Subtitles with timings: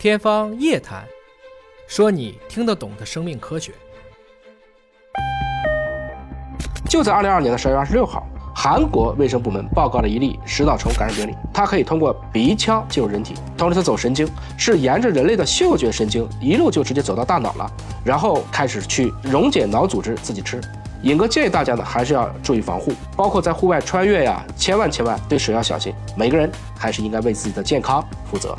[0.00, 1.04] 天方夜谭，
[1.86, 3.70] 说你听得懂的生命科学。
[6.88, 8.26] 就在二零二二年的十二月二十六号，
[8.56, 11.34] 韩国卫生部门报告了一例食脑虫感染病例。
[11.52, 14.26] 它可以通过鼻腔进入人体，同时它走神经，
[14.56, 17.70] 是沿着人类的嗅觉神经一路就直接走到大脑了，
[18.02, 20.58] 然后开始去溶解脑组织自己吃。
[21.02, 25.92] 尹哥建议大家呢，还是要注意防护，包括在户外穿越呀，千万千万对水要小心。
[26.16, 28.56] 每个人还是应该为自己的健康负责。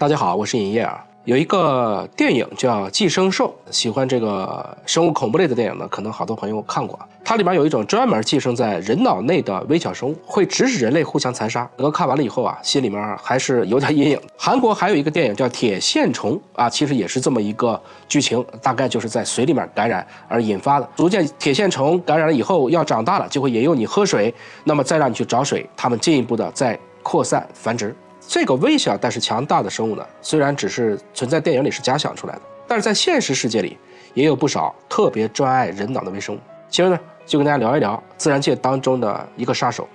[0.00, 1.04] 大家好，我是尹烨啊。
[1.24, 6.98] 有一个电影叫《寄生兽》，喜欢这个生物恐怖类的电影呢，可能好多朋友看过。
[7.22, 11.70] 它里面有一种专门寄生在人脑内的微小生物，会指使人类互相残杀。
[11.76, 14.18] 我看完了以后啊，心里面还是有点阴影。
[14.38, 17.78] 韩国还有一个电影叫《铁线虫》啊，其实也是这么一个
[18.08, 20.88] 剧情，大概就是在水里面感染而引发的。
[20.96, 27.94] 逐渐铁线虫感染了以后，要长大了，就会引诱你喝水，那么再让你去找水，它们进一步的再扩散繁殖。
[28.26, 33.76] 这个微小但是强大的生物呢，虽然只是存在电影里是假想出来的，但是在现实世界里
[34.14, 36.38] 也有不少特别专爱人脑的微生物。
[36.68, 39.88] 今儿呢，就跟大家聊一聊自然界当中的一个杀手，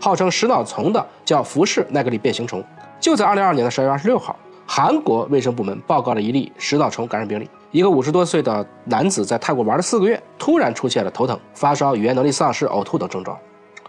[0.00, 2.64] 号称食脑虫的叫福氏奈格里变形虫。
[2.98, 4.34] 就在二零二二年的十二月二十六号，
[4.66, 7.50] 韩国卫生部门报告了一例食脑虫感染病例。
[7.72, 13.36] 一个五十多岁的男子在泰国玩了四个月，突然出现了头疼、发烧、语言能力丧失、呕吐等症状。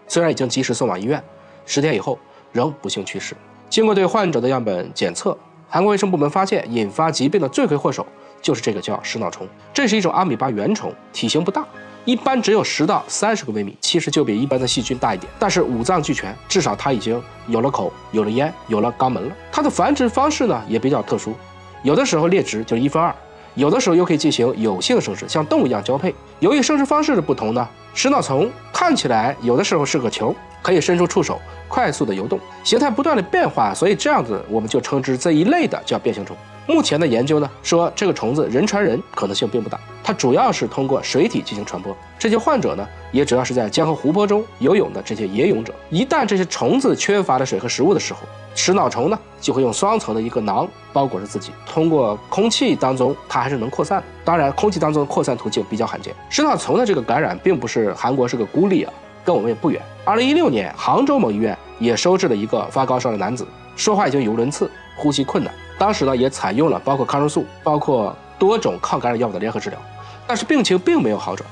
[0.07, 1.23] 虽然已经及时送往医院，
[1.65, 2.17] 十天以后
[2.51, 3.35] 仍不幸去世。
[3.73, 5.35] 经过对患者的样本检测，
[5.67, 8.05] 韩国卫生部门发现，引发疾病的罪魁祸首
[8.39, 9.47] 就是这个叫食脑虫。
[9.73, 11.65] 这是一种阿米巴原虫，体型不大，
[12.05, 15.27] 一般只有十到三十个微米，其实就比一般的细菌大一点。
[15.39, 19.35] 但是五脏俱全，至少它已经有了口，有了咽，有了肛门了。
[19.51, 21.33] 它的繁殖方式呢也比较特殊，
[21.81, 23.11] 有的时候裂殖就是一分二，
[23.55, 26.13] 有的时候又可以进行有性生殖，像动物一样交配。
[26.39, 30.35] 由于生殖方式的不同呢，食脑虫看起来有的时候是个球。
[30.63, 36.35] 可以伸出触手，快速的游动，形态不断的变化，所以这样子我们就称之这一类的叫变形虫。
[36.65, 41.93] 目前的研究呢说，这个虫子人传人可能性并不大，它主要是通过水体进行传播。
[42.17, 45.75] 这些患者呢，也主要是在江河湖泊中游泳的这些野泳者。
[45.89, 48.21] 一旦这些虫子缺乏了水和食物的时候，
[48.55, 54.01] 食脑虫呢就会用双层的一个囊包裹着自己，通过空气当中它还是能扩散。
[54.23, 56.15] 当然，空气当中的扩散途径比较罕见。
[56.29, 58.93] 食脑虫的这个感染并不是韩国是个孤立啊。
[59.23, 59.81] 跟我们也不远。
[60.05, 65.53] 二零一六年，杭州某医院也收治了一个发高烧的男子，说话已经语无伦次，呼吸困难。
[65.77, 69.79] 当时呢，也采用了包括抗生素、包括多种抗感染药物的联合治疗，
[70.27, 71.45] 但是病情并没有好转，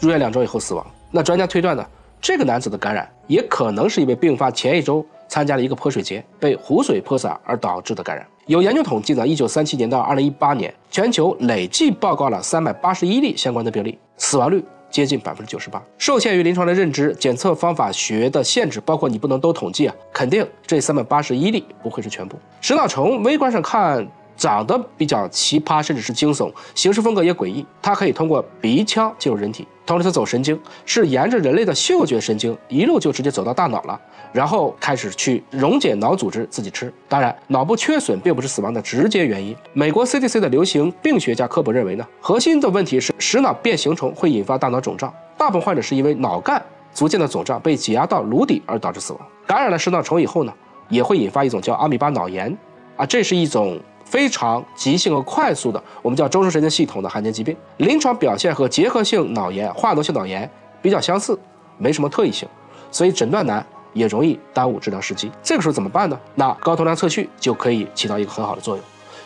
[0.00, 0.86] 入院两周以后死亡。
[1.10, 1.84] 那专家推断呢，
[2.20, 8.26] 这个男子的感染也可能是因为病发前一周参加了一个泼水节，被湖水泼洒而导致的感染。
[8.46, 14.62] 有研究统计呢，一九三七年到二零一八年，全球累计报告了三百八十一例相关的病例，死亡率。
[14.94, 22.38] 接近百分之九十八，受限于临床的认知、检测方法学的限制，包括你不能都统计啊，肯定这三百八十一例不会是全部。
[22.60, 24.06] 石脑虫微观上看
[24.36, 27.64] 长得比较奇葩，甚至是惊悚，行事风格也诡异。
[27.80, 29.66] 它可以通过鼻腔进入人体。
[29.86, 34.00] 同时，它走神经，是沿着人类的嗅觉神经一路就直接走到大脑了，
[34.32, 36.90] 然后开始去溶解脑组织自己吃。
[37.06, 39.54] 当然，脑部缺损并不是死亡的直接原因。
[39.74, 46.62] 美国 CDC 的流行病学家科普认为呢，核心的问题是食脑变形虫会引发大脑肿胀，大部分患者是因为脑干
[46.94, 49.20] 逐渐的肿胀被挤压到颅底而导致死亡。
[49.46, 50.52] 感染了食脑虫以后呢，
[50.88, 52.56] 也会引发一种叫阿米巴脑炎，
[52.96, 53.78] 啊，这是一种。
[54.14, 60.48] 非常急性和快速的，我们叫中枢神经系统的罕见疾病，临床表现和结核性脑炎、化脓性脑炎
[60.80, 61.36] 比较相似，
[61.78, 62.48] 没什么特异性，
[62.92, 65.32] 所以诊断难，也容易耽误治疗时机。
[65.42, 66.16] 这个时候怎么办呢？
[66.36, 68.84] 那高通量测序就可以起到一个很好的作用。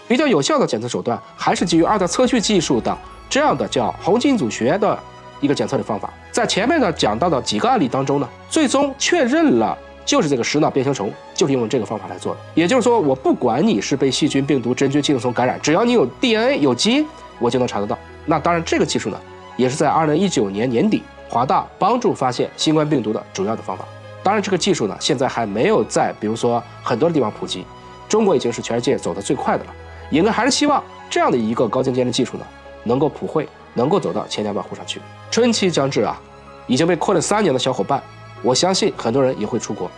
[0.08, 2.96] 比较有效的检测手段还是基于二代测序技术的
[3.28, 4.98] 这样的叫红基因组学的
[5.42, 6.10] 一个检测的方法。
[6.32, 9.76] 在前面呢讲到的几个案例当中呢，最终确认了。
[10.08, 12.40] 就是这个食脑变形虫，就是用这个方法来做的。
[12.54, 17.06] 也就是说，我不管你是被细菌、病毒、真菌、寄生虫感染，只要你有 DNA、有基因，
[17.38, 17.98] 我就能查得到。
[18.24, 19.20] 那当然，这个技术呢，
[19.58, 23.84] 也是在二零一九年年底，华大帮助发现新冠病毒的主要的方法。
[24.22, 27.66] 当然，这个技术呢，现在还没有在比如说很多的地方普及。
[28.08, 29.70] 中国已经是全世界走得最快的了。
[30.10, 32.46] 应该还是希望这样的一个高精尖的技术呢，
[32.84, 35.02] 能够普惠，能够走到千家万户上去。
[35.30, 36.18] 春期将至啊，
[36.66, 38.02] 已经被困了三年的小伙伴。
[38.42, 39.90] 我相信很多人也会出国，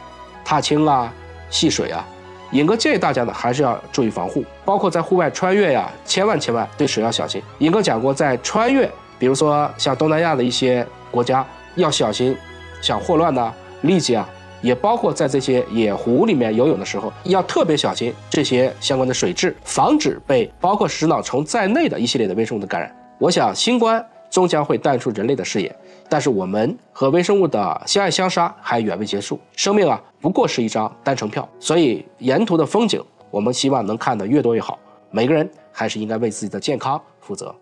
[0.44, 1.12] 踏青啊、
[1.50, 2.06] 戏水啊。
[2.52, 7.40] 尹哥建议大家呢，还是要注意防护，包括在户外穿越呀，千万千万对水要小心。
[7.58, 8.90] 尹哥讲过，在穿越，
[9.20, 11.46] 比如说像东南亚的一些国家，
[11.76, 12.36] 要小心
[12.82, 13.52] 像霍乱呐、
[13.84, 14.28] 痢疾啊，
[14.62, 22.92] 也包括在这些野湖里面游泳的时候，要特别小心这些相关的水质，防止被包括食脑虫在内的一系列的微生物的感染。
[23.18, 25.72] 我想新冠终将会淡出人类的视野。
[26.10, 29.38] 但是我们和微生物的相爱相杀还远未结束。
[29.54, 34.76] 生命啊，不过是一张单程票，所以沿途的风景，我们希望能看得越多越好。
[35.12, 37.54] 每个人还是应该为自己的健康负责。